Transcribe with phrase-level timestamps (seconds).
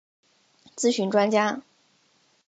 [0.75, 1.61] 咨询专家